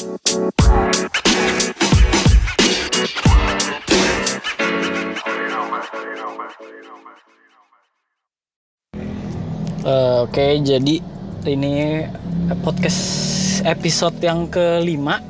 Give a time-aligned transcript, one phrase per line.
[0.00, 0.08] Eh,
[10.24, 11.04] Oke, jadi
[11.44, 12.04] ini
[12.64, 13.00] podcast
[13.68, 15.20] episode yang kelima.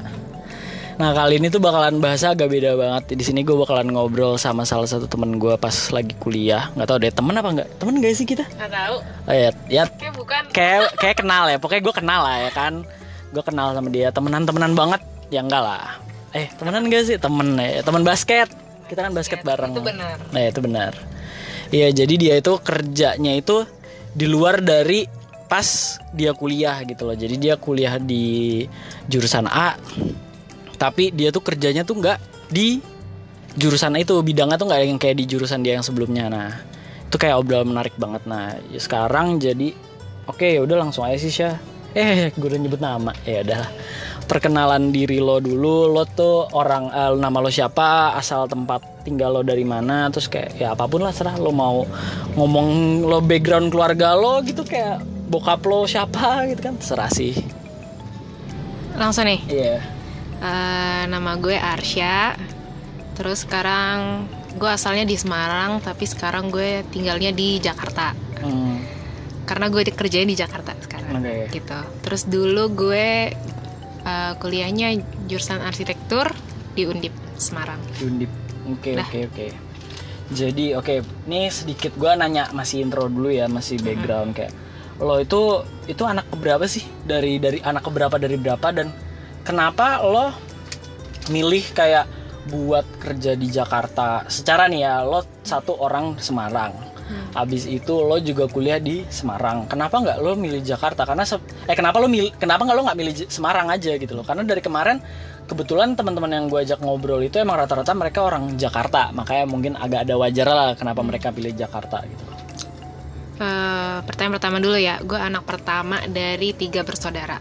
[1.02, 3.18] Nah kali ini tuh bakalan bahasa agak beda banget.
[3.18, 6.70] Di sini gue bakalan ngobrol sama salah satu temen gue pas lagi kuliah.
[6.78, 7.68] Nggak tahu deh temen apa nggak?
[7.82, 8.46] Temen gak sih kita?
[8.54, 8.96] Nggak tahu.
[9.02, 10.42] Oh, ya, ya Kayak bukan.
[10.54, 11.58] kayak kayak kenal ya.
[11.58, 12.74] Pokoknya gue kenal lah ya kan.
[13.30, 14.10] Gue kenal sama dia.
[14.10, 15.00] Temenan temenan banget.
[15.30, 15.98] Ya enggak lah.
[16.34, 17.16] Eh temenan gak sih?
[17.18, 17.82] Temen ya.
[17.82, 18.50] Temen basket.
[18.90, 19.70] Kita kan basket bareng.
[19.74, 20.16] Itu benar.
[20.34, 20.92] Nah itu benar.
[21.70, 23.62] Iya jadi dia itu kerjanya itu
[24.10, 25.06] di luar dari
[25.46, 27.14] pas dia kuliah gitu loh.
[27.14, 28.66] Jadi dia kuliah di
[29.06, 29.78] jurusan A,
[30.78, 32.18] tapi dia tuh kerjanya tuh nggak
[32.50, 32.82] di
[33.58, 36.26] jurusan itu bidangnya tuh nggak yang kayak di jurusan dia yang sebelumnya.
[36.30, 36.50] Nah
[37.06, 38.22] itu kayak obrolan menarik banget.
[38.26, 39.74] Nah ya sekarang jadi
[40.26, 41.58] oke ya udah langsung aja sih Syah.
[41.94, 43.10] Eh gue udah nyebut nama.
[43.26, 43.66] Ya udah.
[44.30, 45.90] Perkenalan diri lo dulu.
[45.90, 48.14] Lo tuh orang eh, nama lo siapa?
[48.14, 50.06] Asal tempat tinggal lo dari mana?
[50.14, 51.34] Terus kayak ya apa pun lah serah.
[51.40, 51.82] Lo mau
[52.38, 57.34] ngomong lo background keluarga lo gitu kayak bokap lo siapa gitu kan terserah sih.
[58.94, 59.40] Langsung nih.
[59.50, 59.78] iya.
[60.40, 62.38] Eh, nama gue Arsya.
[63.18, 64.24] Terus sekarang
[64.56, 68.16] gue asalnya di Semarang, tapi sekarang gue tinggalnya di Jakarta.
[68.40, 68.69] Hmm,
[69.50, 71.18] Karena gue kerjanya di Jakarta sekarang.
[71.18, 71.50] Oke.
[71.50, 71.78] Gitu.
[72.06, 73.34] Terus dulu gue
[74.06, 74.94] eh, kuliahnya
[75.26, 76.30] jurusan arsitektur
[76.78, 77.82] di Undip Semarang.
[77.98, 78.32] di Undip
[78.68, 79.06] oke Dah.
[79.06, 79.46] oke oke
[80.30, 80.94] jadi oke
[81.26, 84.54] ini sedikit gua nanya masih intro dulu ya masih background kayak
[85.00, 88.92] lo itu itu anak keberapa sih dari dari anak keberapa dari berapa dan
[89.42, 90.30] kenapa lo
[91.32, 92.06] milih kayak
[92.52, 96.89] buat kerja di Jakarta secara nih ya lo satu orang Semarang
[97.30, 99.70] Habis itu lo juga kuliah di Semarang.
[99.70, 101.06] Kenapa nggak lo milih Jakarta?
[101.06, 101.22] Karena
[101.66, 104.26] eh kenapa lo milih kenapa nggak lo nggak milih Semarang aja gitu loh?
[104.26, 104.98] Karena dari kemarin
[105.46, 109.10] kebetulan teman-teman yang gue ajak ngobrol itu emang rata-rata mereka orang Jakarta.
[109.14, 112.24] Makanya mungkin agak ada wajar lah kenapa mereka pilih Jakarta gitu.
[113.40, 115.00] Eh, pertanyaan pertama dulu ya.
[115.00, 117.40] Gue anak pertama dari tiga bersaudara.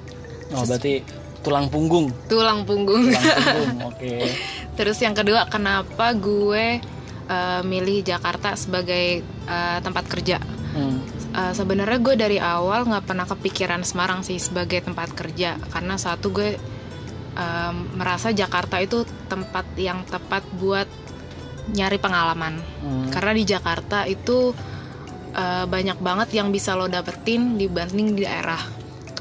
[0.55, 1.03] Oh berarti
[1.43, 2.07] tulang punggung.
[2.31, 3.11] Tulang punggung.
[3.11, 3.69] Tulang punggung.
[3.91, 4.31] Oke.
[4.79, 6.79] Terus yang kedua, kenapa gue
[7.29, 10.41] uh, milih Jakarta sebagai uh, tempat kerja?
[10.73, 10.99] Hmm.
[11.29, 16.33] Uh, Sebenarnya gue dari awal nggak pernah kepikiran Semarang sih sebagai tempat kerja, karena satu
[16.33, 16.57] gue
[17.37, 20.89] um, merasa Jakarta itu tempat yang tepat buat
[21.69, 22.57] nyari pengalaman.
[22.81, 23.07] Hmm.
[23.13, 24.51] Karena di Jakarta itu
[25.37, 28.61] uh, banyak banget yang bisa lo dapetin dibanding di daerah.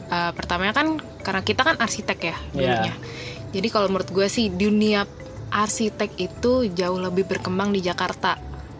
[0.08, 2.94] Uh, pertamanya kan karena kita kan arsitek ya dulunya.
[3.52, 5.04] Jadi kalau menurut gue sih dunia
[5.48, 8.36] arsitek itu jauh lebih berkembang di Jakarta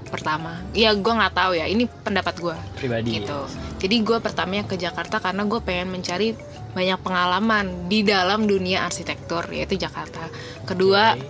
[0.08, 0.64] pertama.
[0.72, 1.68] Ya gue nggak tahu ya.
[1.68, 3.20] Ini pendapat gue Pribadi.
[3.20, 3.40] gitu.
[3.78, 6.32] Jadi gue pertamanya ke Jakarta karena gue pengen mencari
[6.72, 10.26] banyak pengalaman di dalam dunia arsitektur yaitu Jakarta.
[10.64, 11.24] Kedua Oke.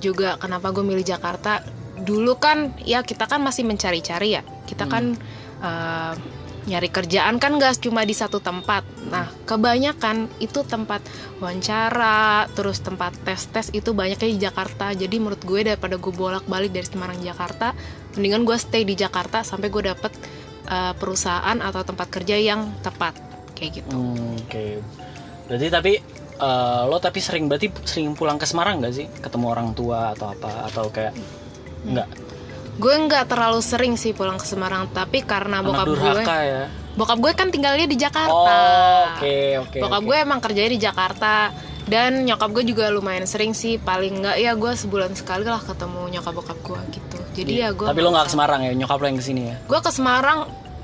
[0.00, 1.60] juga kenapa gue milih Jakarta
[1.96, 5.16] dulu kan ya kita kan masih mencari-cari ya kita kan
[5.64, 6.12] eh,
[6.66, 10.98] nyari kerjaan kan gak cuma di satu tempat nah kebanyakan itu tempat
[11.38, 16.86] wawancara terus tempat tes-tes itu banyaknya di Jakarta jadi menurut gue daripada gue bolak-balik dari
[16.86, 17.70] Semarang Jakarta
[18.18, 20.10] mendingan gue stay di Jakarta sampai gue dapet
[20.66, 23.14] eh, perusahaan atau tempat kerja yang tepat
[23.56, 24.82] kayak gitu Hmm, Oke.
[25.46, 25.92] Berarti tapi
[26.36, 29.06] eh, lo tapi sering berarti sering pulang ke Semarang gak sih?
[29.08, 31.14] Ketemu orang tua atau apa atau kayak
[31.86, 32.08] nggak?
[32.76, 36.64] Gue nggak terlalu sering sih pulang ke Semarang tapi karena Anak bokap gue ya.
[36.96, 38.32] Bokap gue kan tinggalnya di Jakarta.
[38.32, 39.36] Oh, oke
[39.68, 39.78] oke.
[39.80, 40.08] Bokap oke.
[40.08, 41.34] gue emang kerjanya di Jakarta
[41.86, 46.18] dan nyokap gue juga lumayan sering sih paling nggak ya gue sebulan sekali lah ketemu
[46.18, 47.18] nyokap bokap gue gitu.
[47.36, 47.84] Jadi ya gue.
[47.84, 47.92] Iya.
[47.92, 48.72] Tapi lo nggak ke Semarang ya?
[48.72, 49.56] Nyokap lo yang ke sini ya?
[49.68, 50.38] Gue ke Semarang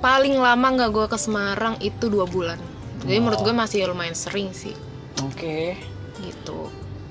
[0.05, 2.61] paling lama nggak gue ke Semarang itu dua bulan.
[3.03, 4.79] Jadi menurut gue masih lumayan sering sih
[5.27, 5.75] Oke.
[6.23, 6.62] gitu.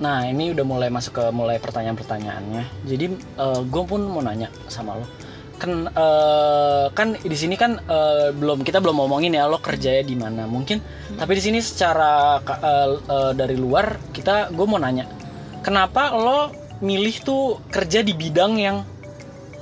[0.02, 2.90] Nah ini udah mulai masuk ke mulai pertanyaan-pertanyaannya.
[2.90, 5.06] Jadi eh, gue pun mau nanya sama lo.
[5.62, 10.18] Kan eh, kan di sini kan eh, belum kita belum ngomongin ya lo kerjanya di
[10.18, 10.50] mana.
[10.50, 10.82] Mungkin
[11.16, 15.06] tapi di sini secara eh, eh, dari luar kita gue mau nanya.
[15.62, 16.50] Kenapa lo
[16.82, 18.82] milih tuh kerja di bidang yang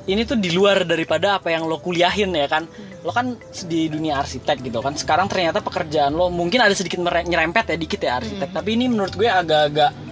[0.08, 2.66] ini tuh di luar daripada apa yang lo kuliahin ya kan
[3.04, 3.36] lo kan
[3.68, 8.02] di dunia arsitek gitu kan sekarang ternyata pekerjaan lo mungkin ada sedikit nyerempet ya dikit
[8.02, 10.09] ya arsitek tapi ini menurut gue agak-agak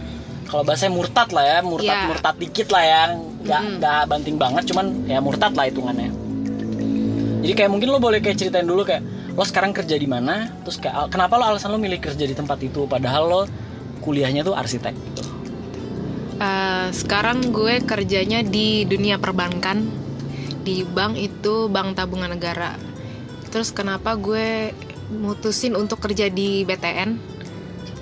[0.48, 2.08] kalau bahasanya murtad lah ya murtad Iya.
[2.08, 3.04] murtad dikit lah ya.
[3.44, 6.10] Nggak nggak banting banget cuman ya murtad lah hitungannya.
[7.44, 10.50] Jadi kayak mungkin lo boleh kayak ceritain dulu kayak lo sekarang kerja di mana?
[10.66, 12.88] Terus kayak kenapa lo alasan lo milih kerja di tempat itu?
[12.88, 13.42] Padahal lo
[14.02, 15.22] kuliahnya tuh arsitek gitu.
[16.38, 19.84] Eh, sekarang gue kerjanya di dunia perbankan.
[20.62, 22.76] Di bank itu bank tabungan negara.
[23.48, 24.76] Terus kenapa gue
[25.08, 27.37] mutusin untuk kerja di BTN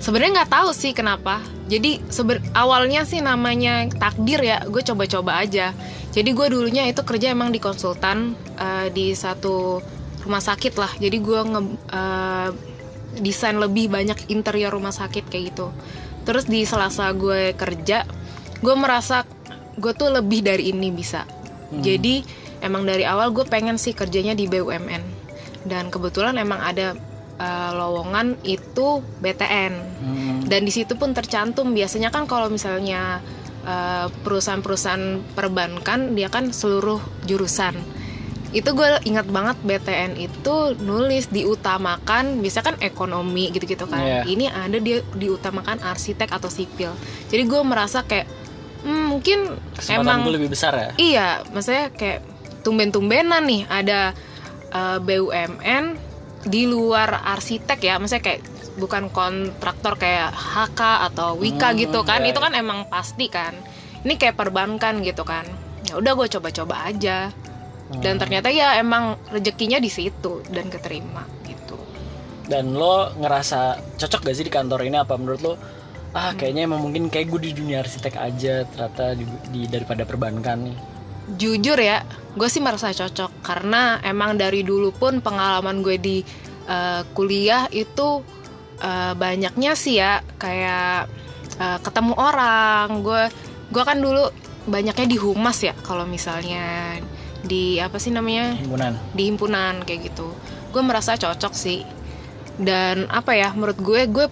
[0.00, 1.42] sebenarnya nggak tahu sih kenapa.
[1.66, 5.74] Jadi seben awalnya sih namanya takdir ya gue coba-coba aja.
[6.14, 9.82] Jadi gue dulunya itu kerja emang di konsultan uh, di satu
[10.24, 10.92] rumah sakit lah.
[10.96, 11.60] Jadi gue nge
[11.92, 12.48] uh,
[13.20, 15.72] desain lebih banyak interior rumah sakit kayak gitu.
[16.26, 18.06] Terus di selasa gue kerja
[18.60, 19.28] gue merasa
[19.76, 21.28] gue tuh lebih dari ini bisa.
[21.66, 21.82] Hmm.
[21.82, 22.22] jadi
[22.62, 25.02] emang dari awal gue pengen sih kerjanya di BUMN
[25.66, 26.94] dan kebetulan emang ada
[27.38, 30.38] uh, lowongan itu BTN hmm.
[30.48, 31.72] dan di situ pun tercantum.
[31.72, 33.20] Biasanya kan kalau misalnya
[33.66, 37.76] uh, perusahaan-perusahaan perbankan dia kan seluruh jurusan.
[38.54, 44.00] Itu gue ingat banget BTN itu nulis diutamakan bisa kan ekonomi gitu-gitu kan.
[44.00, 44.24] Yeah.
[44.24, 46.94] ini ada dia diutamakan arsitek atau sipil.
[47.28, 48.24] Jadi gue merasa kayak
[48.86, 49.38] hmm, mungkin
[49.76, 50.90] Kesempatan emang gue lebih besar ya?
[50.96, 52.24] Iya maksudnya kayak
[52.64, 53.62] tumben-tumbenan nih.
[53.68, 54.00] Ada
[54.72, 56.05] uh, eh, BUMN
[56.46, 58.40] di luar arsitek ya maksudnya kayak
[58.78, 60.80] bukan kontraktor kayak HK
[61.12, 63.52] atau Wika hmm, gitu kan ya, itu kan emang pasti kan.
[64.06, 65.42] Ini kayak perbankan gitu kan.
[65.88, 67.34] Ya udah gue coba-coba aja.
[67.86, 68.02] Hmm.
[68.02, 71.78] dan ternyata ya emang rezekinya di situ dan keterima gitu.
[72.50, 74.98] Dan lo ngerasa cocok gak sih di kantor ini?
[74.98, 75.54] Apa menurut lo
[76.10, 76.38] ah hmm.
[76.40, 80.76] kayaknya emang mungkin kayak gue di dunia arsitek aja ternyata di, di daripada perbankan nih
[81.34, 82.06] jujur ya
[82.36, 83.42] gue sih merasa cocok.
[83.42, 86.20] Karena emang dari dulu pun pengalaman gue di
[86.68, 88.22] uh, kuliah itu
[88.84, 91.08] uh, banyaknya sih ya kayak
[91.58, 93.02] uh, ketemu orang.
[93.02, 93.24] Gue
[93.72, 94.30] gue kan dulu
[94.68, 97.00] banyaknya di humas ya kalau misalnya
[97.42, 98.54] di apa sih namanya?
[98.60, 98.92] Himpunan.
[99.16, 100.28] Di himpunan kayak gitu.
[100.70, 101.82] Gue merasa cocok sih.
[102.56, 104.26] Dan apa ya menurut gue gue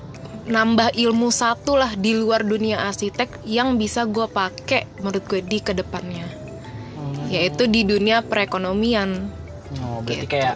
[0.44, 5.64] nambah ilmu satu lah di luar dunia arsitek yang bisa gue pakai menurut gue di
[5.64, 6.43] ke depannya
[7.34, 9.30] yaitu di dunia perekonomian.
[9.82, 10.34] Oh, berarti gitu.
[10.38, 10.54] kayak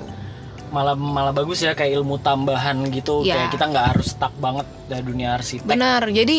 [0.68, 3.34] malah malah bagus ya kayak ilmu tambahan gitu ya.
[3.34, 5.66] kayak kita nggak harus stuck banget dari dunia arsitek.
[5.66, 6.02] Benar.
[6.12, 6.36] Jadi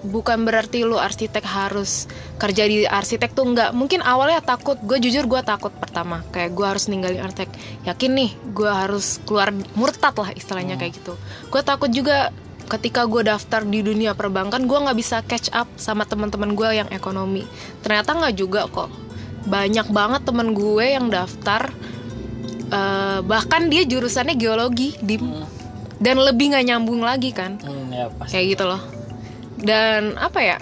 [0.00, 2.08] bukan berarti lu arsitek harus
[2.40, 6.66] kerja di arsitek tuh nggak mungkin awalnya takut gue jujur gue takut pertama kayak gue
[6.66, 7.52] harus ninggalin arsitek
[7.84, 10.80] yakin nih gue harus keluar murtad lah istilahnya hmm.
[10.80, 11.14] kayak gitu
[11.52, 12.32] gue takut juga
[12.70, 16.88] ketika gue daftar di dunia perbankan gue nggak bisa catch up sama teman-teman gue yang
[16.88, 17.44] ekonomi
[17.84, 18.88] ternyata nggak juga kok
[19.48, 21.72] banyak banget temen gue yang daftar
[22.70, 25.46] uh, bahkan dia jurusannya geologi di hmm.
[26.00, 27.60] dan lebih nggak nyambung lagi kan?
[27.60, 28.32] Hmm, ya, pasti.
[28.36, 28.82] kayak gitu loh.
[29.60, 30.58] Dan apa ya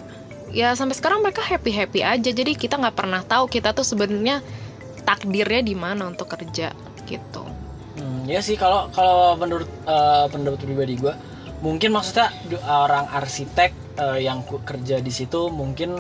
[0.51, 2.31] ya sampai sekarang mereka happy happy aja.
[2.31, 4.43] Jadi kita nggak pernah tahu kita tuh sebenarnya
[5.07, 6.75] takdirnya di mana untuk kerja
[7.07, 7.43] gitu.
[7.99, 11.15] Hmm, ya sih kalau kalau menurut uh, pendapat pribadi gue
[11.59, 12.31] mungkin maksudnya
[12.63, 15.99] orang arsitek uh, yang kerja di situ mungkin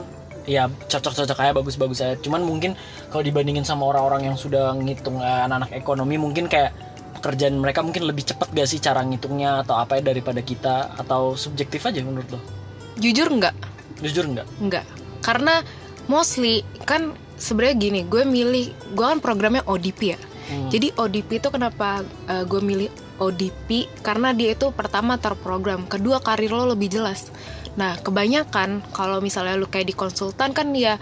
[0.48, 2.16] ya cocok-cocok kayak bagus-bagus aja.
[2.16, 2.72] Cuman mungkin
[3.12, 6.72] kalau dibandingin sama orang-orang yang sudah ngitung eh, anak-anak ekonomi mungkin kayak
[7.20, 10.96] pekerjaan mereka mungkin lebih cepat gak sih cara ngitungnya atau apa ya daripada kita?
[10.96, 12.40] Atau subjektif aja menurut lo?
[12.96, 13.54] Jujur nggak?
[14.00, 14.46] Jujur nggak?
[14.64, 14.84] Nggak.
[15.20, 15.60] Karena
[16.08, 20.20] mostly kan sebenarnya gini gue milih gue kan programnya ODP ya.
[20.48, 20.72] Hmm.
[20.72, 22.88] jadi ODP itu kenapa uh, gue milih
[23.20, 25.84] ODP karena dia itu pertama terprogram.
[25.84, 27.28] Kedua karir lo lebih jelas
[27.78, 30.98] Nah, kebanyakan kalau misalnya lu kayak di konsultan kan ya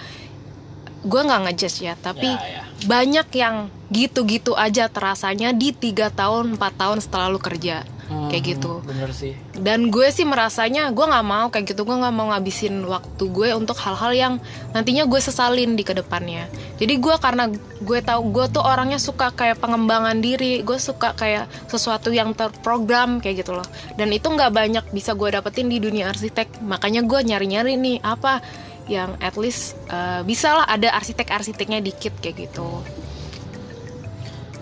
[1.06, 2.62] gue nggak ngejudge ya, tapi ya, ya.
[2.84, 8.44] banyak yang gitu-gitu aja terasanya di tiga tahun, empat tahun setelah lu kerja hmm, kayak
[8.56, 8.82] gitu.
[8.82, 9.35] Bener sih.
[9.55, 13.49] Dan gue sih merasanya gue nggak mau kayak gitu, gue nggak mau ngabisin waktu gue
[13.54, 14.35] untuk hal-hal yang
[14.73, 16.47] nantinya gue sesalin di ke depannya.
[16.78, 17.50] Jadi gue karena
[17.83, 23.19] gue tahu gue tuh orangnya suka kayak pengembangan diri, gue suka kayak sesuatu yang terprogram
[23.23, 23.66] kayak gitu loh.
[23.99, 26.62] Dan itu nggak banyak bisa gue dapetin di dunia arsitek.
[26.62, 28.40] Makanya gue nyari-nyari nih apa
[28.87, 32.83] yang at least uh, bisa lah ada arsitek-arsiteknya dikit kayak gitu.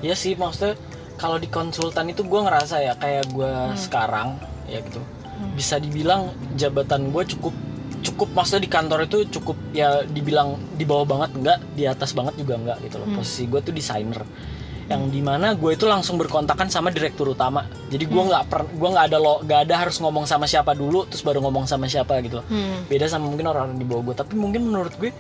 [0.05, 0.77] Iya sih maksudnya
[1.17, 3.79] kalau di konsultan itu gue ngerasa ya kayak gue hmm.
[3.79, 5.55] sekarang ya gitu hmm.
[5.55, 7.55] bisa dibilang jabatan gue cukup
[8.05, 12.37] cukup maksudnya di kantor itu cukup ya dibilang di bawah banget enggak di atas banget
[12.37, 13.17] juga enggak gitu loh hmm.
[13.17, 14.23] posisi gue tuh desainer
[14.85, 18.29] yang di mana gue itu langsung berkontakan sama direktur utama jadi gue hmm.
[18.29, 18.77] nggak hmm.
[18.77, 21.89] gue nggak ada lo nggak ada harus ngomong sama siapa dulu terus baru ngomong sama
[21.89, 22.93] siapa gitu loh hmm.
[22.93, 25.11] beda sama mungkin orang-orang di bawah gue tapi mungkin menurut gue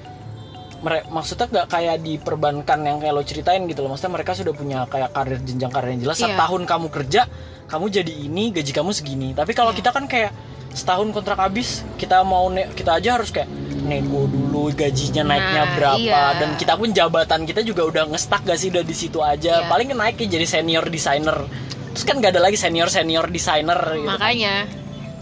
[0.84, 4.52] mereka maksudnya nggak kayak di perbankan yang kayak lo ceritain gitu loh maksudnya mereka sudah
[4.52, 6.36] punya kayak karir jenjang karir yang jelas yeah.
[6.36, 7.22] setahun kamu kerja
[7.64, 9.78] kamu jadi ini gaji kamu segini tapi kalau yeah.
[9.80, 10.32] kita kan kayak
[10.74, 13.46] setahun kontrak habis kita mau ne kita aja harus kayak
[13.86, 16.24] nego dulu gajinya naiknya nah, berapa iya.
[16.40, 19.68] dan kita pun jabatan kita juga udah ngestak gak sih udah di situ aja iya.
[19.70, 21.46] paling naiknya jadi senior designer
[21.94, 24.08] terus kan gak ada lagi senior senior designer gitu.
[24.08, 24.66] makanya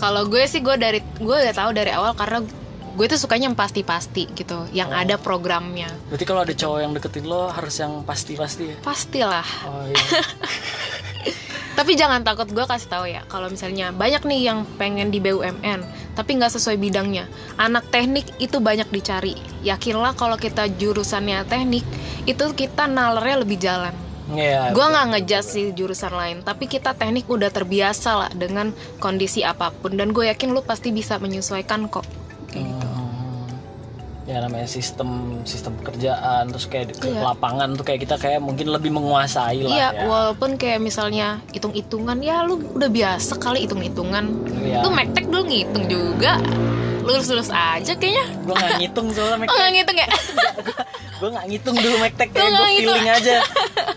[0.00, 2.40] kalau gue sih gue dari gue udah tahu dari awal karena
[2.92, 5.00] gue tuh sukanya yang pasti-pasti gitu yang oh.
[5.00, 9.84] ada programnya berarti kalau ada cowok yang deketin lo harus yang pasti-pasti ya pastilah oh,
[9.88, 9.96] iya.
[11.72, 15.80] Tapi jangan takut gue kasih tahu ya kalau misalnya banyak nih yang pengen di BUMN
[16.12, 17.24] tapi nggak sesuai bidangnya.
[17.56, 19.32] Anak teknik itu banyak dicari.
[19.64, 21.84] Yakinlah kalau kita jurusannya teknik
[22.28, 23.96] itu kita nalarnya lebih jalan.
[24.30, 24.76] Iya.
[24.76, 28.70] Gue nggak ngejudge sih jurusan lain, tapi kita teknik udah terbiasa lah dengan
[29.02, 32.06] kondisi apa pun dan gue yakin lu pasti bisa menyesuaikan kok.
[32.52, 32.86] Kayak gitu.
[32.86, 33.10] Hmm.
[34.22, 35.08] Ya namanya sistem
[35.42, 37.26] sistem pekerjaan terus kayak di ke Iya.
[37.26, 40.02] lapangan tuh kayak kita kayak mungkin lebih menguasai lah Iya, ya.
[40.06, 44.24] walaupun kayak misalnya hitung-hitungan ya lu udah biasa kali hitung-hitungan.
[44.62, 44.78] Iya.
[44.80, 46.38] Lu mektek dulu ngitung juga.
[47.02, 48.30] Lurus-lurus aja kayaknya.
[48.46, 49.58] Gue nggak ngitung soalnya Oh Mektek.
[49.58, 50.08] nggak ngitung ya?
[51.20, 53.36] gue nggak ngitung dulu Mektek kayak gue feeling aja.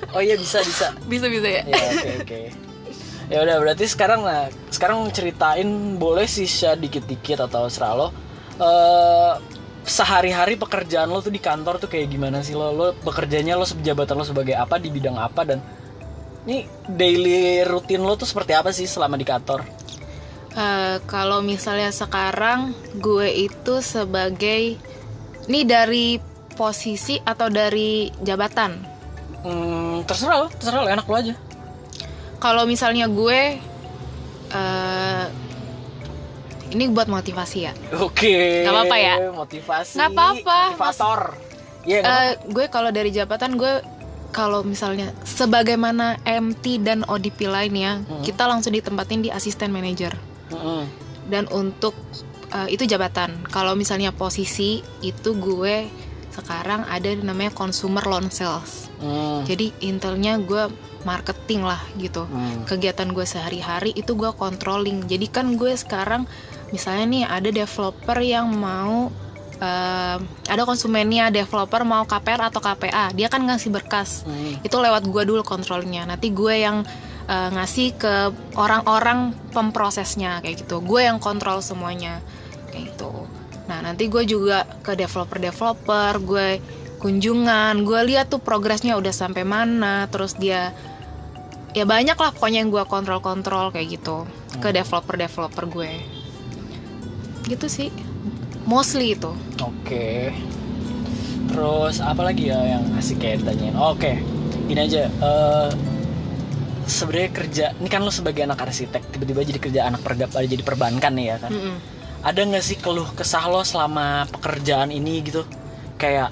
[0.10, 0.88] Oh iya bisa bisa.
[1.06, 1.62] Bisa-bisa ya?
[1.64, 2.40] Ya oke oke.
[3.26, 8.10] Ya udah berarti sekarang nah sekarang ceritain boleh sih Sya dikit-dikit atau serah
[8.56, 9.34] Eh,
[9.86, 12.72] sehari-hari pekerjaan lo tuh di kantor tuh kayak gimana sih lo?
[12.72, 15.60] Lo bekerjanya lo jabatan lo sebagai apa di bidang apa dan
[16.48, 19.62] ini daily rutin lo tuh seperti apa sih selama di kantor?
[20.56, 24.80] Eh, kalau misalnya sekarang gue itu sebagai
[25.46, 26.18] ini dari
[26.56, 28.72] posisi atau dari jabatan.
[29.44, 31.36] Hmm, terserah lo, terserah lo, enak lo aja.
[32.40, 33.60] Kalau misalnya gue
[34.56, 35.26] eh
[36.76, 37.74] ini buat motivasi ya.
[38.04, 38.68] Oke.
[38.68, 39.16] Nggak apa-apa ya?
[39.32, 39.96] Motivasi.
[39.96, 41.22] Nggak apa-apa, Motivator.
[41.88, 42.02] Iya.
[42.04, 43.74] nggak Eh, gue kalau dari jabatan gue
[44.36, 50.12] kalau misalnya sebagaimana MT dan ODP lainnya, kita langsung ditempatin di asisten manajer.
[50.52, 50.84] Mm-mm.
[51.32, 51.96] Dan untuk
[52.52, 53.48] eh, itu jabatan.
[53.48, 55.88] Kalau misalnya posisi itu gue
[56.36, 58.92] sekarang ada namanya consumer loan sales.
[59.00, 59.48] Hmm.
[59.48, 60.68] Jadi intelnya gue
[61.08, 62.28] marketing lah gitu.
[62.28, 62.68] Hmm.
[62.68, 65.08] Kegiatan gue sehari-hari itu gue controlling.
[65.08, 66.28] Jadi kan gue sekarang
[66.76, 69.08] misalnya nih ada developer yang mau
[69.64, 70.18] eh,
[70.52, 74.28] ada konsumennya developer mau KPR atau KPA, dia kan ngasih berkas.
[74.28, 74.60] Hmm.
[74.60, 76.04] Itu lewat gue dulu kontrolnya.
[76.04, 76.84] Nanti gue yang
[77.32, 78.16] eh, ngasih ke
[78.60, 80.84] orang-orang pemprosesnya kayak gitu.
[80.84, 82.20] Gue yang kontrol semuanya
[82.70, 83.12] kayak gitu.
[83.72, 86.48] Nah nanti gue juga ke developer-developer, gue
[87.00, 90.74] kunjungan, gue lihat tuh progresnya udah sampai mana, terus dia
[91.76, 94.24] ya banyak lah pokoknya yang gue kontrol-kontrol kayak gitu
[94.64, 96.15] ke developer-developer gue.
[97.46, 97.90] Gitu sih,
[98.66, 99.32] mostly itu.
[99.62, 100.34] Oke.
[101.46, 103.78] Terus apa lagi ya yang asik kayak ditanyain?
[103.78, 104.18] Oke,
[104.66, 105.08] gini aja.
[105.08, 105.72] eh
[106.86, 111.18] Sebenarnya kerja, ini kan lo sebagai anak arsitek, tiba-tiba jadi kerja anak pergap, jadi perbankan
[111.18, 111.50] nih ya kan?
[111.50, 111.82] Mm-mm.
[112.22, 115.50] Ada nggak sih keluh kesah lo selama pekerjaan ini gitu?
[115.98, 116.30] Kayak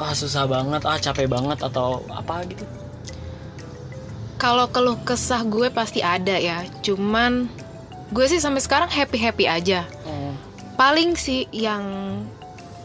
[0.00, 2.64] ah susah banget, ah capek banget atau apa gitu?
[4.40, 7.52] Kalau keluh kesah gue pasti ada ya, cuman
[8.16, 9.84] gue sih sampai sekarang happy happy aja.
[10.08, 10.21] Hmm.
[10.74, 11.84] Paling sih yang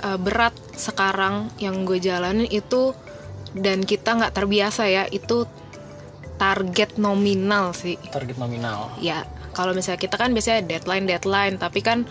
[0.03, 2.93] uh, berat sekarang yang gue jalanin itu
[3.57, 5.47] dan kita nggak terbiasa ya itu
[6.37, 7.97] target nominal sih.
[8.13, 8.93] Target nominal.
[9.01, 9.25] Ya
[9.57, 12.05] kalau misalnya kita kan biasanya deadline deadline, tapi kan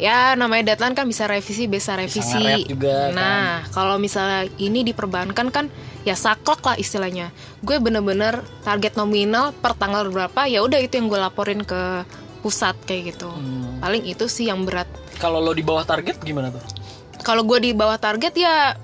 [0.00, 2.36] ya namanya deadline kan bisa revisi bisa revisi.
[2.36, 3.16] nge-rap juga, kan.
[3.16, 5.68] nah kalau misalnya ini diperbankan kan
[6.08, 7.32] ya saklek lah istilahnya.
[7.60, 12.06] Gue bener-bener target nominal per tanggal berapa ya udah itu yang gue laporin ke
[12.40, 13.28] pusat kayak gitu.
[13.28, 13.82] Hmm.
[13.84, 14.88] Paling itu sih yang berat.
[15.16, 16.60] Kalau lo di bawah target gimana tuh?
[17.20, 18.76] Kalau gue di bawah target ya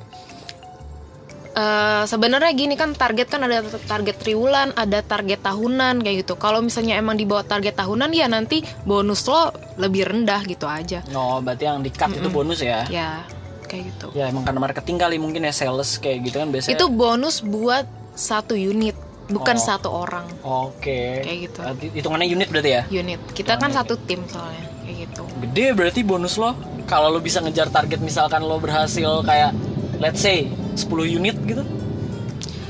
[1.53, 6.35] eh, sebenarnya gini kan target kan ada target triwulan, ada target tahunan kayak gitu.
[6.41, 11.05] Kalau misalnya emang di bawah target tahunan ya nanti bonus lo lebih rendah gitu aja.
[11.12, 12.89] Oh, berarti yang di cut itu bonus ya?
[12.89, 13.23] Ya
[13.69, 14.07] kayak gitu.
[14.17, 16.77] Ya emang karena marketing kali mungkin ya sales kayak gitu kan biasanya.
[16.77, 18.97] Itu bonus buat satu unit,
[19.33, 19.65] bukan Oh.
[19.65, 21.25] satu orang Oke.
[21.25, 21.61] Kayak gitu.
[22.01, 22.83] Hitungannya unit berarti ya?
[22.89, 23.21] unit.
[23.33, 25.23] Kita kan satu tim soalnya kayak gitu.
[25.49, 26.53] Gede berarti bonus lo.
[26.91, 29.55] Kalau lo bisa ngejar target misalkan lo berhasil kayak
[30.03, 31.62] let's say 10 unit gitu.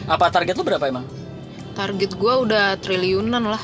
[0.07, 1.07] Apa target lo berapa emang?
[1.73, 3.63] Target gue udah triliunan lah.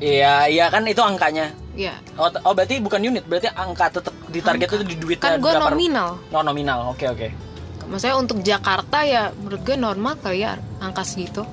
[0.00, 1.52] Iya, iya kan itu angkanya.
[1.76, 5.38] Ya, Oh, oh berarti bukan unit, berarti angka tetap di target itu di duitnya kan
[5.38, 6.18] gue nominal.
[6.34, 6.90] Oh, nominal.
[6.90, 7.28] Oke, oke.
[7.86, 11.46] Maksudnya untuk Jakarta ya menurut gue normal kali ya angka segitu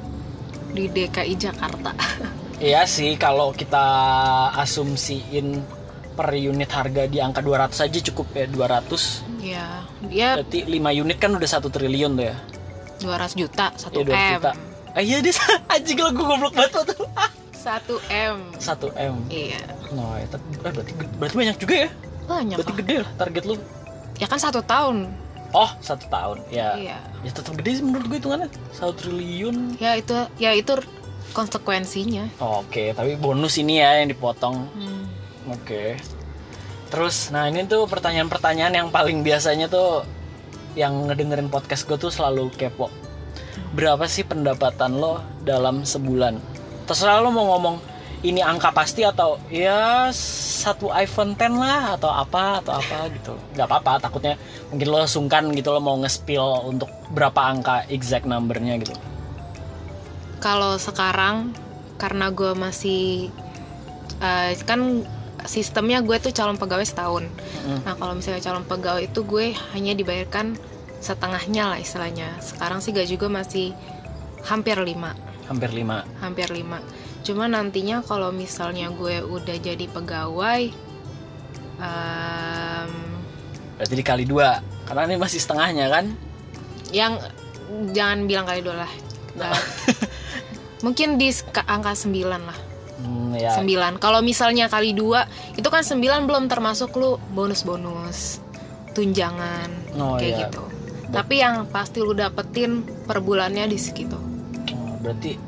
[0.74, 1.92] di DKI Jakarta.
[2.58, 3.86] Iya sih kalau kita
[4.58, 5.62] asumsiin
[6.18, 9.68] per unit harga di angka 200 aja cukup ya 200 ya,
[10.04, 12.36] dia berarti 5 unit kan udah satu triliun tuh ya
[13.00, 14.32] 200 juta, 1 ya 200 M.
[14.34, 14.52] juta
[14.90, 15.34] ah iya dia
[15.72, 17.06] anjing lo gue goblok banget tuh
[17.54, 18.38] 1 M.
[18.52, 19.62] 1 M Iya.
[19.90, 21.90] nah ya, tapi- eh, berarti berarti banyak juga ya
[22.26, 22.80] Banyak berarti lah.
[22.82, 23.56] gede lah target lu
[24.18, 24.98] Ya kan satu tahun.
[25.54, 26.98] oh satu tahun ya Iya.
[27.22, 30.74] ya tetap gede sih menurut gue hitungannya satu triliun Ya itu ya itu
[31.32, 32.34] konsekuensinya.
[32.38, 35.06] oke tapi bonus ini ya yang dipotong Hmm.
[35.52, 36.00] Oke.
[36.88, 40.08] Terus, nah ini tuh pertanyaan-pertanyaan yang paling biasanya tuh
[40.80, 42.88] yang ngedengerin podcast gue tuh selalu kepo.
[43.76, 46.58] Berapa sih pendapatan lo dalam sebulan?
[46.88, 47.76] terserah lo mau ngomong
[48.24, 53.68] ini angka pasti atau ya satu iPhone 10 lah atau apa atau apa gitu nggak
[53.68, 54.40] apa-apa takutnya
[54.74, 58.96] mungkin lo sungkan gitu lo mau nge-spill untuk berapa angka exact numbernya gitu
[60.38, 61.52] Kalau sekarang
[62.00, 63.30] karena gue masih
[64.24, 65.04] eh, kan
[65.48, 67.26] sistemnya gue tuh calon pegawai setahun.
[67.66, 67.80] Mm.
[67.88, 70.60] Nah kalau misalnya calon pegawai itu gue hanya dibayarkan
[71.00, 72.38] setengahnya lah istilahnya.
[72.44, 73.68] Sekarang sih gaji gue masih
[74.46, 75.16] hampir lima,
[75.48, 76.84] hampir lima hampir lima.
[77.26, 80.72] Cuma nantinya kalau misalnya gue udah jadi pegawai,
[81.82, 82.92] em,
[83.76, 86.06] berarti dikali dua karena ini masih setengahnya kan
[86.96, 87.20] yang
[87.92, 88.92] jangan bilang kali dua lah.
[89.38, 89.62] Eh,
[90.86, 91.30] mungkin di
[91.66, 92.58] angka 9 lah.
[92.98, 93.54] Hmm, ya.
[93.62, 97.22] 9 Kalau misalnya kali dua Itu kan 9 belum termasuk lu.
[97.34, 98.42] Bonus-bonus.
[98.98, 99.70] Tunjangan.
[99.98, 100.40] Oh, Kayak iya.
[100.50, 100.64] gitu.
[101.08, 104.18] Tapi yang pasti lu dapetin per bulannya di segitu.
[104.74, 105.40] Oh, berarti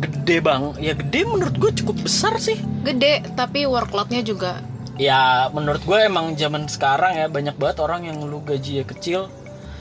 [0.00, 0.62] gede bang.
[0.82, 2.58] Ya gede menurut gue cukup besar sih.
[2.82, 4.58] Gede tapi workloadnya juga.
[4.96, 9.28] Ya menurut gue emang zaman sekarang ya banyak banget orang yang lu gaji kecil.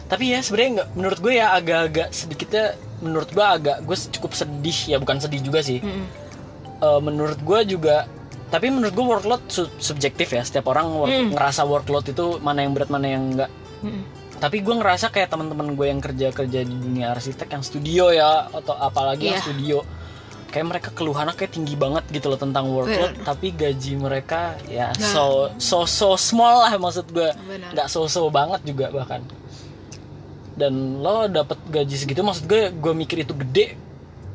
[0.05, 4.79] Tapi ya sebenarnya nggak menurut gue ya agak-agak sedikitnya menurut gue agak gue cukup sedih.
[4.91, 5.81] Ya bukan sedih juga sih.
[5.81, 6.24] Mm-mm.
[6.85, 8.05] Eh, menurut gue juga
[8.45, 11.29] tapi menurut gue workload su- subjektif ya setiap orang work- Hmm.
[11.33, 13.49] ngerasa workload itu mana yang berat mana yang enggak
[13.81, 14.05] Mm-mm.
[14.37, 18.45] tapi gue ngerasa kayak teman-teman gue yang kerja kerja di dunia arsitek yang studio ya
[18.47, 19.43] atau apalagi yang Iya.
[19.43, 19.77] studio
[20.47, 25.03] kayak mereka keluhannya kayak tinggi banget gitu loh tentang workload tapi gaji mereka ya Nah.
[25.03, 25.23] so
[25.57, 27.33] so so small lah maksud gue
[27.73, 29.25] nggak so so banget juga bahkan
[30.55, 33.75] dan lo dapet gaji segitu maksud gue gue mikir itu gede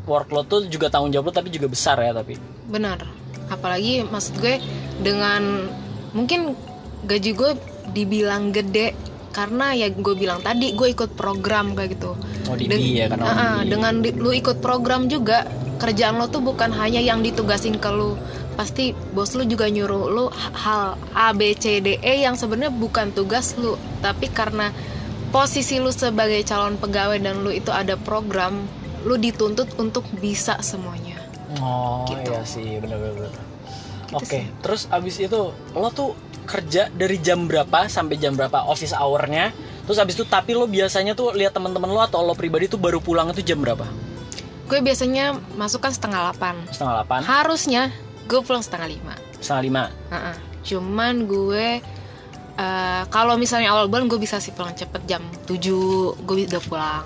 [0.05, 2.37] workload tuh juga tanggung jawab lo tapi juga besar ya tapi.
[2.67, 3.03] Benar.
[3.49, 4.63] Apalagi maksud gue
[4.97, 5.67] Dengan
[6.11, 6.55] Mungkin
[7.03, 7.51] gaji gue
[7.91, 8.95] dibilang gede
[9.31, 12.15] Karena ya gue bilang tadi Gue ikut program kayak gitu.
[12.47, 15.47] Oh di Den- ya kan Ah, ah, dengan di- lu ikut program juga
[15.81, 18.13] kerjaan lo tuh bukan hanya yang ditugasin ke lu.
[18.53, 23.11] Pasti bos lu juga nyuruh lu hal A B C D E yang sebenarnya bukan
[23.11, 23.75] tugas lu.
[23.99, 24.71] Tapi karena
[25.31, 28.61] posisi lu sebagai calon pegawai dan lu itu ada program
[29.03, 31.17] lu dituntut untuk bisa semuanya
[31.59, 32.31] Oh Gitu.
[32.31, 33.27] iya sih bener-bener.
[33.27, 34.45] Gitu Oke, sih.
[34.63, 35.41] terus abis itu
[35.75, 36.15] lo tuh
[36.47, 39.51] kerja dari jam berapa sampai jam berapa office hournya?
[39.83, 42.99] Terus abis itu tapi lo biasanya tuh lihat teman-teman lo atau lo pribadi tuh baru
[42.99, 43.83] pulang itu jam berapa?
[44.67, 47.83] gue biasanya masuk kan setengah delapan Setengah delapan, harusnya
[48.31, 49.83] gue pulang setengah lima setengah lima.
[50.15, 50.37] Heeh.
[50.63, 51.67] Cuman gue
[52.55, 55.59] eh, kalau misalnya awal bulan gue bisa sih pulang cepet jam 7
[56.23, 57.03] gue udah pulang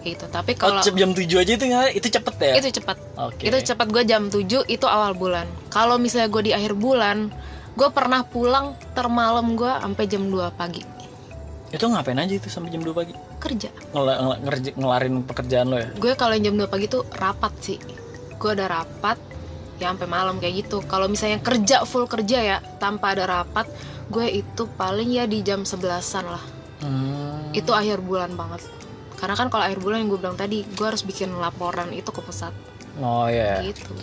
[0.00, 0.24] gitu.
[0.26, 2.52] Tapi Oh, kalau cep- jam 7 aja itu nggak- itu cepet ya?
[2.56, 2.96] itu cepat.
[3.16, 3.44] Oke.
[3.44, 5.46] Itu cepat gue jam 7 itu awal bulan.
[5.68, 7.30] Kalau misalnya gue di akhir bulan,
[7.72, 10.82] gue pernah pulang termalam gue sampai jam 2 pagi
[11.68, 13.12] Itu ngapain aja itu sampai jam 2 pagi?
[13.38, 13.68] kerja.
[13.90, 15.88] Ngel- ngel- ngerj- ngelarin pekerjaan lo ya?
[15.94, 17.78] Gue kalau jam 2 pagi tuh rapat sih.
[18.34, 19.20] Gue ada rapat
[19.76, 20.80] ya sampai malam kayak gitu.
[20.82, 23.68] Kalau misalnya kerja full kerja ya tanpa ada rapat,
[24.06, 26.44] gue itu paling ya di jam 11-an lah.
[26.78, 27.50] Hmm.
[27.50, 28.62] itu akhir bulan banget
[29.18, 32.22] karena kan kalau akhir bulan yang gue bilang tadi gue harus bikin laporan itu ke
[32.22, 32.54] pusat
[32.98, 33.62] Oh iya.
[33.62, 33.94] gitu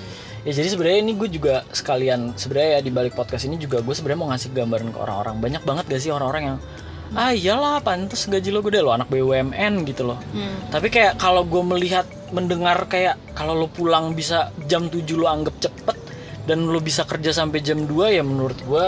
[0.45, 3.97] Ya jadi sebenarnya ini gue juga sekalian sebenarnya ya di balik podcast ini juga gue
[3.97, 5.36] sebenarnya mau ngasih gambaran ke orang-orang.
[5.41, 6.58] Banyak banget gak sih orang-orang yang
[7.17, 10.21] ah iyalah pantas gaji lo gede lo anak BUMN gitu loh.
[10.38, 10.69] Hmm.
[10.69, 15.58] Tapi kayak kalau gue melihat mendengar kayak kalau lo pulang bisa jam 7 lo anggap
[15.65, 15.97] cepet
[16.45, 18.88] dan lo bisa kerja sampai jam 2 ya menurut gue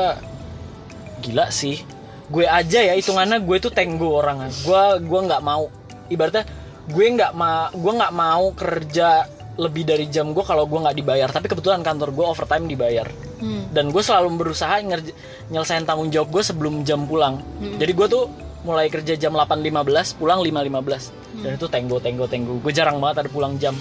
[1.25, 1.81] gila sih.
[2.29, 4.45] Gue aja ya hitungannya gue tuh tenggo orang.
[4.61, 5.73] Gue gue nggak mau
[6.07, 6.43] ibaratnya
[6.87, 11.29] gue nggak ma gue nggak mau kerja lebih dari jam gue kalau gue nggak dibayar.
[11.31, 13.07] Tapi kebetulan kantor gue overtime dibayar.
[13.37, 13.69] Hmm.
[13.69, 15.13] dan gue selalu berusaha ngerj-
[15.53, 17.37] nyelesain tanggung jawab gue sebelum jam pulang.
[17.77, 18.25] Jadi gue tuh
[18.65, 23.29] mulai kerja jam 8.15 pulang 5.15 dan itu tenggo tenggo tenggo gue jarang banget ada
[23.29, 23.77] pulang jam.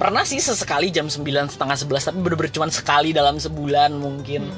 [0.00, 1.20] Pernah sih sesekali jam 9
[1.52, 4.48] setengah 11 tapi bener-bener cuma sekali dalam sebulan mungkin.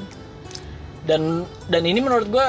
[1.03, 2.47] Dan dan ini menurut gue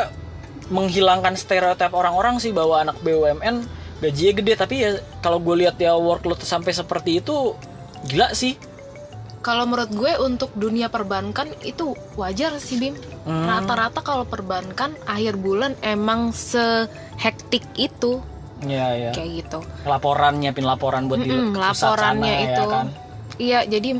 [0.70, 3.66] menghilangkan stereotip orang-orang sih bahwa anak BUMN
[4.00, 4.52] gajinya gede.
[4.56, 7.54] Tapi ya kalau gue lihat ya workload sampai seperti itu
[8.06, 8.54] gila sih.
[9.40, 12.94] Kalau menurut gue untuk dunia perbankan itu wajar sih bim.
[13.20, 13.44] Hmm.
[13.44, 18.24] rata-rata kalau perbankan akhir bulan emang sehektik itu.
[18.64, 19.58] Ya ya kayak gitu.
[19.84, 22.62] Laporan nyiapin laporan buat di Mm-mm, pusat laporannya sana, itu.
[22.64, 22.86] ya kan?
[23.40, 23.90] iya jadi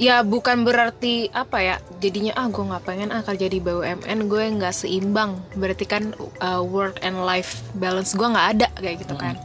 [0.00, 4.44] ya bukan berarti apa ya jadinya ah gue nggak pengen ah kerja di BUMN gue
[4.56, 5.36] nggak seimbang.
[5.52, 9.36] Berarti kan uh, work and life balance gue nggak ada kayak gitu kan.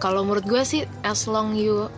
[0.00, 1.92] Kalau menurut gue sih as long you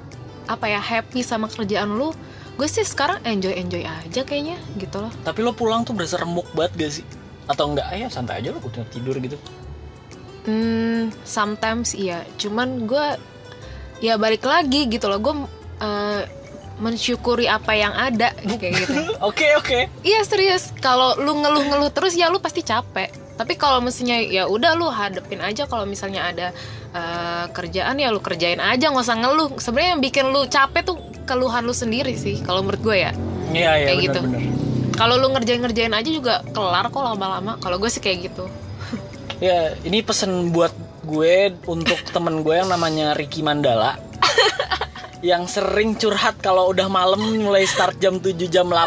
[0.51, 2.11] apa ya happy sama kerjaan lu
[2.59, 5.15] gue sih sekarang enjoy enjoy aja kayaknya gitu loh.
[5.23, 7.07] Tapi lo pulang tuh berasa remuk banget gak sih?
[7.47, 9.39] Atau enggak ya santai aja lo udah tidur gitu.
[10.51, 12.27] Hmm, sometimes iya.
[12.35, 13.07] Cuman gue
[14.03, 15.23] ya balik lagi gitu loh.
[15.23, 15.35] Gue
[15.79, 16.40] eh,
[16.81, 18.93] mensyukuri apa yang ada kayak gitu.
[19.29, 19.93] Oke oke.
[20.01, 20.73] Iya serius.
[20.81, 23.13] Kalau lu ngeluh-ngeluh terus ya lu pasti capek.
[23.37, 26.49] Tapi kalau mestinya ya udah lu hadepin aja kalau misalnya ada
[26.93, 29.49] uh, kerjaan ya lu kerjain aja nggak usah ngeluh.
[29.61, 30.97] Sebenarnya yang bikin lu capek tuh
[31.29, 33.13] keluhan lu sendiri sih kalau menurut gue ya.
[33.53, 34.21] Iya iya kayak bener, gitu.
[34.95, 37.61] kalau lu ngerjain ngerjain aja juga kelar kok lama-lama.
[37.61, 38.45] Kalau gue sih kayak gitu.
[39.41, 40.73] Ya ini pesen buat
[41.05, 43.97] gue untuk temen gue yang namanya Ricky Mandala
[45.21, 48.81] yang sering curhat kalau udah malam mulai start jam 7 jam 8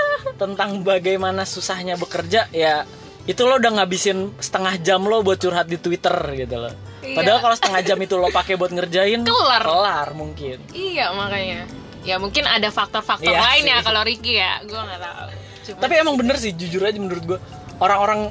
[0.40, 2.84] tentang bagaimana susahnya bekerja ya
[3.26, 6.70] itu lo udah ngabisin setengah jam lo buat curhat di Twitter gitu loh.
[7.02, 7.12] Iya.
[7.12, 9.62] Padahal kalau setengah jam itu lo pakai buat ngerjain Kelar.
[9.62, 10.62] kelar mungkin.
[10.70, 11.66] iya makanya
[12.06, 13.84] ya mungkin ada faktor-faktor Iya lain ya sih.
[13.84, 15.28] kalau Ricky ya gue nggak tahu
[15.66, 17.38] Cuma- Tapi emang bener sih jujur aja menurut gue
[17.76, 18.30] orang-orang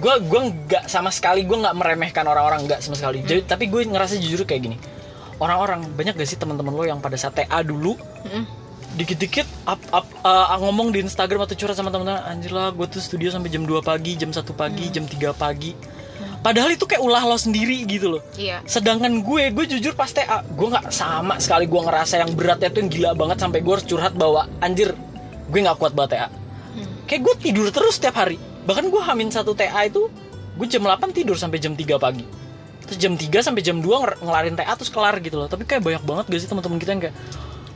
[0.00, 3.20] gue gue nggak sama sekali gue nggak meremehkan orang-orang nggak sama sekali.
[3.20, 4.76] Jadi tapi gue ngerasa jujur kayak gini.
[5.40, 8.44] Orang-orang banyak gak sih teman-teman lo yang pada saat TA dulu Mm-mm.
[9.00, 13.00] dikit-dikit up, up, uh, ngomong di Instagram atau curhat sama teman-teman anjir lah gue tuh
[13.00, 15.72] studio sampai jam 2 pagi jam 1 pagi jam 3 pagi.
[16.40, 18.22] Padahal itu kayak ulah lo sendiri gitu loh.
[18.36, 18.64] Iya.
[18.64, 22.80] Sedangkan gue gue jujur pas TA gue nggak sama sekali gue ngerasa yang beratnya tuh
[22.84, 24.92] yang gila banget sampai gue harus curhat bahwa anjir
[25.48, 26.28] gue nggak kuat banget TA
[27.10, 28.38] kayak gue tidur terus setiap hari.
[28.68, 30.06] Bahkan gue hamin satu TA itu
[30.54, 32.39] gue jam 8 tidur sampai jam 3 pagi
[32.90, 35.46] terus jam 3 sampai jam 2 nger- ngelarin TA terus kelar gitu loh.
[35.46, 37.16] Tapi kayak banyak banget gak sih teman-teman kita yang kayak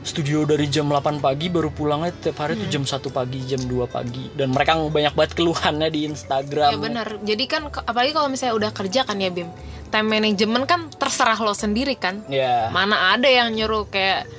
[0.05, 3.87] studio dari jam 8 pagi baru pulangnya tiap hari tuh jam 1 pagi jam 2
[3.89, 4.29] pagi.
[4.35, 6.75] Dan mereka banyak banget keluhannya di Instagram.
[6.75, 9.49] Ya benar jadi kan apalagi kalau misalnya udah kerja kan ya Bim
[9.89, 12.21] time management kan terserah lo sendiri kan.
[12.29, 14.29] Ya mana ada yang nyuruh kayak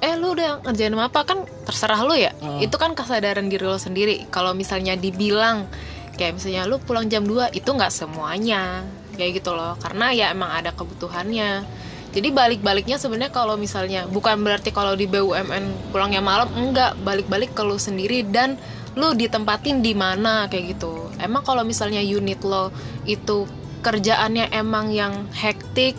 [0.00, 1.26] eh lu udah ngerjain apa?
[1.26, 2.30] Kan terserah lu ya.
[2.38, 2.62] Hmm.
[2.62, 4.30] itu kan kesadaran diri lo sendiri.
[4.30, 5.66] Kalau misalnya dibilang
[6.14, 8.84] kayak misalnya lu pulang jam 2 itu nggak semuanya
[9.20, 9.76] kayak gitu loh.
[9.76, 11.68] Karena ya emang ada kebutuhannya.
[12.10, 16.96] Jadi balik-baliknya sebenarnya kalau misalnya bukan berarti kalau di BUMN pulangnya malam enggak.
[17.04, 18.56] Balik-balik ke lu sendiri dan
[18.98, 21.12] lu ditempatin di mana kayak gitu.
[21.22, 22.74] Emang kalau misalnya unit lo
[23.06, 23.46] itu
[23.80, 25.94] kerjaannya emang yang hektik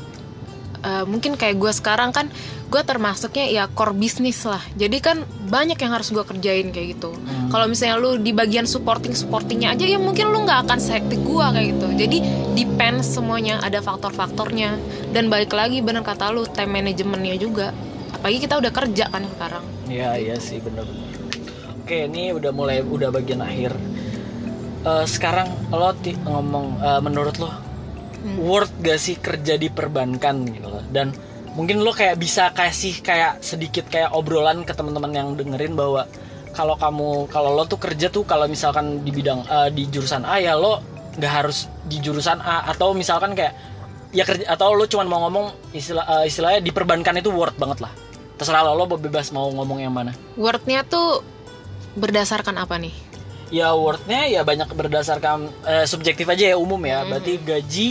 [0.83, 2.27] eh, mungkin kayak gue sekarang kan
[2.71, 4.63] gue termasuknya ya core bisnis lah.
[4.79, 7.11] Jadi kan banyak yang harus gue kerjain kayak gitu.
[7.51, 11.45] Kalau misalnya lu di bagian supporting supportingnya aja ya mungkin lu nggak akan sehektik gue
[11.51, 11.87] kayak gitu.
[11.99, 12.17] Jadi
[12.81, 14.73] depends semuanya ada faktor-faktornya.
[15.13, 17.69] Dan balik lagi bener kata lu time managementnya juga.
[18.09, 19.61] Apalagi kita udah kerja kan sekarang.
[19.85, 21.13] Iya iya sih bener-bener.
[21.77, 23.77] Oke ini udah mulai udah bagian akhir.
[24.81, 25.93] Eh, sekarang lo
[26.25, 27.53] ngomong eh, menurut lo
[28.41, 30.81] worth gak sih kerja di perbankan gitu loh?
[30.89, 31.13] Dan
[31.53, 36.09] mungkin lo kayak bisa kasih kayak sedikit kayak obrolan ke teman-teman yang dengerin bahwa
[36.57, 40.41] kalau kamu kalau lo tuh kerja tuh kalau misalkan di bidang eh, di jurusan A
[40.41, 43.53] ya lo nggak harus di jurusan A atau misalkan kayak
[44.11, 47.83] ya kerja atau lo cuma mau ngomong istilah eh, istilahnya di perbankan itu worth banget
[47.83, 47.91] lah.
[48.35, 50.15] Terserah lo lo bebas mau ngomong yang mana.
[50.35, 51.23] Wordnya tuh
[51.95, 52.95] berdasarkan apa nih?
[53.51, 57.03] Ya worthnya ya banyak berdasarkan eh, subjektif aja ya umum ya.
[57.03, 57.87] Berarti gaji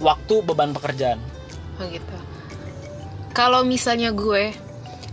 [0.00, 1.20] waktu beban pekerjaan.
[1.78, 2.16] Oh gitu.
[3.36, 4.50] Kalau misalnya gue,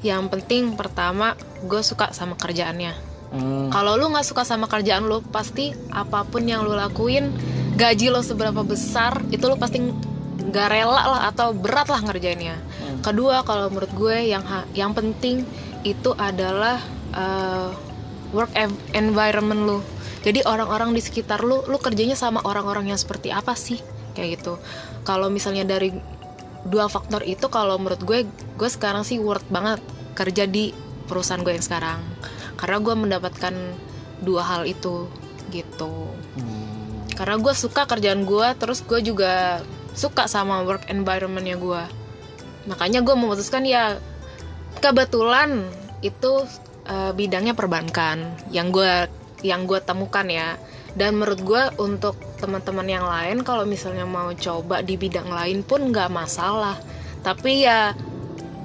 [0.01, 3.14] yang penting pertama gue suka sama kerjaannya.
[3.35, 7.35] Hmm, Kalau lu nggak suka sama kerjaan lu, pasti apa pun yang lu lakuin,
[7.75, 12.55] gaji lo seberapa besar, itu lu pasti nggak rela lah atau berat lah ngerjainnya.
[13.03, 15.43] Kedua, kalau menurut gue yang yang penting
[15.83, 16.79] itu adalah
[17.11, 17.75] uh,
[18.31, 18.55] work
[18.95, 19.79] environment lu.
[20.23, 23.77] Jadi orang-orang di sekitar lu, lu kerjanya sama orang-orang yang seperti apa sih?
[24.17, 24.53] Kayak gitu.
[25.05, 25.93] Kalau misalnya dari
[26.65, 28.25] dua faktor itu kalau menurut gue
[28.57, 29.77] gue sekarang sih worth banget
[30.17, 30.73] kerja di
[31.05, 32.01] perusahaan gue yang sekarang
[32.55, 33.55] karena gue mendapatkan
[34.23, 35.07] dua hal itu
[35.53, 35.93] gitu.
[36.39, 39.63] Hmm, karena gue suka kerjaan gue terus gue juga
[39.95, 41.83] suka sama work environmentnya gue
[42.65, 44.01] makanya gue memutuskan ya
[44.81, 45.69] kebetulan
[46.01, 46.43] itu
[46.89, 49.07] eh, bidangnya perbankan yang gue
[49.45, 50.57] yang gue temukan ya.
[50.95, 55.91] Dan menurut gue untuk teman-teman yang lain kalau misalnya mau coba di bidang lain pun
[55.91, 56.79] nggak masalah.
[57.19, 57.91] Tapi ya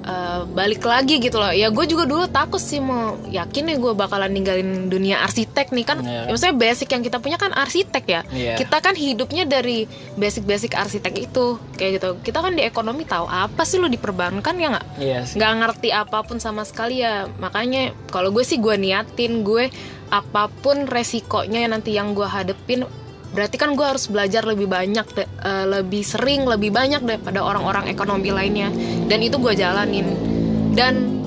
[0.05, 1.53] eh, balik lagi gitu loh.
[1.53, 5.85] Ya gue juga dulu takut sih mau yakin ya gue bakalan ninggalin dunia arsitek nih
[5.85, 5.97] kan?
[6.01, 6.27] Iya.
[6.27, 8.21] ya maksudnya basic yang kita punya kan arsitek ya.
[8.31, 8.55] Iya.
[8.57, 9.85] kita kan hidupnya dari
[10.17, 12.09] basic-basic arsitek itu kayak gitu.
[12.21, 14.87] Kita kan di ekonomi tahu apa sih lu di perbankan ya nggak?
[14.97, 17.29] Iya nggak ngerti apa pun sama sekali ya.
[17.39, 19.71] Makanya kalau gue sih gue niatin gue
[20.11, 22.83] apa pun resikonya nanti yang gue hadepin
[23.31, 28.29] berarti kan gue harus belajar lebih banyak eh, lebih sering lebih banyak daripada orang-orang ekonomi
[28.29, 28.69] lainnya.
[29.07, 30.07] Dan itu gue jalanin.
[30.71, 31.19] Dan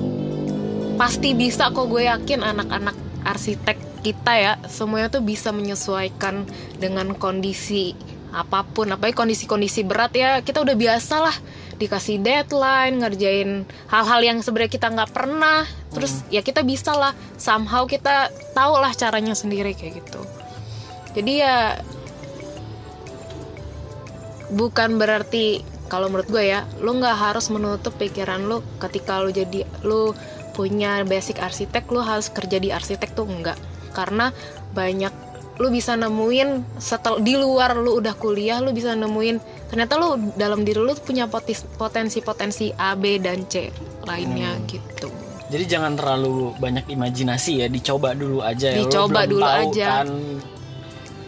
[0.95, 6.45] pasti bisa kok gue yakin anak-anak arsitek kita ya semuanya tuh bisa menyesuaikan
[6.77, 7.97] dengan kondisi
[8.29, 8.93] apa pun.
[8.93, 11.35] Apalagi kondisi-kondisi berat ya kita udah biasa lah
[11.75, 15.65] dikasih deadline ngerjain hal-hal yang sebenarnya kita nggak pernah.
[15.89, 20.21] Terus ya kita bisa lah somehow kita tahu lah caranya sendiri kayak gitu.
[21.15, 21.79] Jadi ya
[24.53, 29.65] bukan berarti kalau menurut gue ya lu nggak harus menutup pikiran lu ketika lu jadi
[29.85, 30.13] lu
[30.57, 33.59] punya basic arsitek lu harus kerja di arsitek tuh enggak
[33.93, 34.31] karena
[34.73, 35.11] banyak
[35.55, 39.39] lu bisa nemuin setel di luar lu udah kuliah lu bisa nemuin
[39.71, 43.71] ternyata lu dalam diri lu punya potensi-potensi A B dan C
[44.03, 45.11] lainnya gitu
[45.45, 48.81] Jadi jangan terlalu banyak imajinasi ya, dicoba dulu aja ya.
[48.81, 49.89] Lu Dicoba belum dulu tahu aja.
[50.01, 50.07] Kan,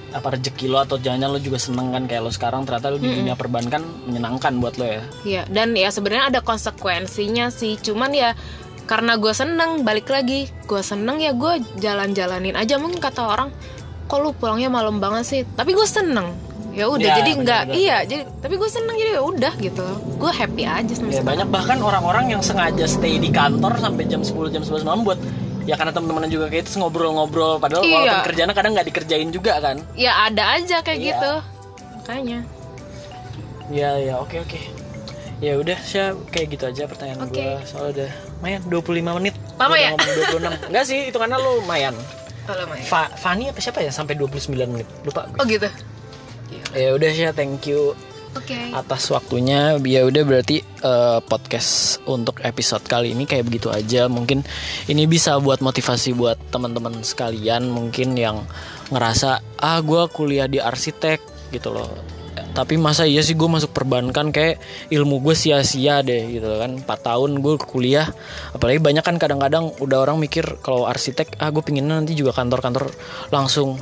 [0.10, 3.12] apa rezeki lo atau jangan lo juga seneng kan kayak lo sekarang ternyata lo di
[3.12, 5.02] dunia perbankan menyenangkan buat lo ya.
[5.24, 7.76] Iya, dan ya sebenarnya ada konsekuensinya sih.
[7.76, 8.32] Cuman ya
[8.84, 12.76] karena gue seneng, balik lagi, gue seneng ya gue jalan-jalanin aja.
[12.76, 13.50] Mungkin kata orang,
[14.06, 15.42] kok lu pulangnya malam banget sih?
[15.46, 16.32] Tapi gue seneng.
[16.72, 17.84] Ya udah, Ya, jadi enggak, benar-benar.
[17.84, 19.88] iya, jadi tapi gue seneng jadi ya udah gitu.
[20.16, 21.26] Gue happy aja sama Ya sekarang.
[21.26, 25.18] banyak bahkan orang-orang yang sengaja stay di kantor sampai jam 10 jam 11 malam buat
[25.68, 27.94] ya karena teman-teman juga kayak itu ngobrol-ngobrol padahal Iya.
[27.94, 29.78] walaupun kerjanya kadang nggak dikerjain juga kan.
[29.94, 31.08] Ya ada aja kayak Iya.
[31.12, 31.34] gitu.
[32.00, 32.40] Makanya.
[33.68, 34.60] Ya ya oke oke.
[35.38, 36.02] Ya udah sih
[36.34, 37.38] kayak gitu aja pertanyaan Oke.
[37.38, 39.36] gua soalnya udah lumayan 25 menit.
[39.60, 39.90] Lama ya?
[39.94, 40.54] ngomong 26.
[40.74, 41.94] Enggak sih, itu karena lu lumayan.
[42.48, 44.88] Kalau Fa Fani apa siapa ya sampai 29 menit?
[45.04, 45.38] Lupa gue.
[45.38, 45.68] Oh gitu.
[46.74, 47.92] Ya udah sih thank you
[48.38, 48.58] Oke.
[48.72, 49.76] atas waktunya.
[49.82, 54.06] Ya udah berarti eh, podcast untuk episode kali ini kayak begitu aja.
[54.06, 54.46] Mungkin
[54.88, 58.46] ini bisa buat motivasi buat teman-teman sekalian mungkin yang
[58.94, 61.90] ngerasa ah gua kuliah di arsitek gitu loh.
[62.38, 64.58] Tapi masa iya sih gue masuk perbankan kayak
[64.90, 68.10] ilmu gue sia-sia deh gitu kan 4 tahun gue kuliah
[68.50, 72.90] apalagi banyak kan kadang-kadang udah orang mikir kalau arsitek ah gue pinginnya nanti juga kantor-kantor
[73.30, 73.78] langsung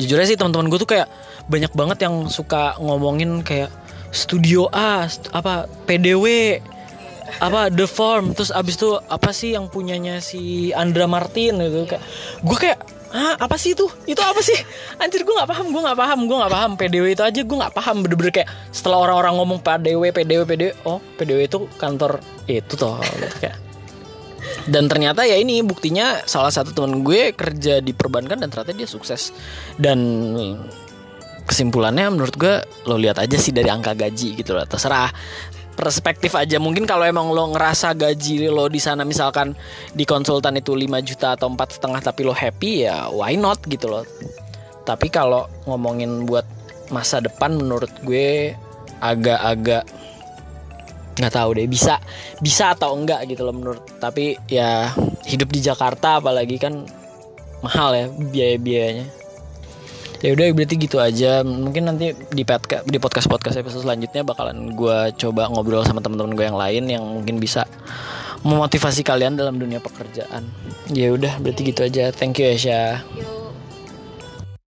[0.00, 1.08] jujur aja sih teman-teman gue tuh kayak
[1.48, 3.72] banyak banget yang suka ngomongin kayak
[4.12, 6.58] studio A st- apa PDW
[7.44, 12.04] apa The Form terus abis itu apa sih yang punyanya si Andra Martin gitu kayak
[12.40, 13.88] gue kayak ah apa sih itu?
[14.04, 14.56] Itu apa sih?
[15.00, 17.74] Anjir gue nggak paham gue nggak paham gue nggak paham PDW itu aja gue nggak
[17.76, 23.00] paham bener-bener kayak setelah orang-orang ngomong PDW PDW PDW oh PDW itu kantor itu toh
[23.00, 23.56] gitu kayak.
[24.68, 28.88] Dan ternyata ya ini buktinya salah satu teman gue kerja di perbankan dan ternyata dia
[28.88, 29.32] sukses.
[29.80, 29.98] Dan
[31.48, 34.68] kesimpulannya menurut gue lo lihat aja sih dari angka gaji gitu loh.
[34.68, 35.08] Terserah
[35.72, 36.60] perspektif aja.
[36.60, 39.56] Mungkin kalau emang lo ngerasa gaji lo di sana misalkan
[39.96, 43.88] di konsultan itu 5 juta atau empat setengah tapi lo happy ya why not gitu
[43.88, 44.04] loh.
[44.84, 46.44] Tapi kalau ngomongin buat
[46.92, 48.52] masa depan menurut gue
[49.00, 49.88] agak-agak
[51.18, 51.98] nggak tahu deh bisa
[52.38, 53.80] bisa atau enggak gitu loh menurut.
[53.96, 54.92] Tapi ya
[55.24, 56.84] hidup di Jakarta apalagi kan
[57.64, 59.17] mahal ya biaya-biayanya
[60.24, 61.42] ya udah berarti gitu aja.
[61.46, 66.34] Mungkin nanti di podcast di podcast podcast episode selanjutnya bakalan gue coba ngobrol sama teman-teman
[66.34, 67.64] gue yang lain yang mungkin bisa
[68.42, 70.46] memotivasi kalian dalam dunia pekerjaan.
[70.90, 72.10] Ya udah berarti gitu aja.
[72.14, 73.37] Thank you ya Syah Yuk.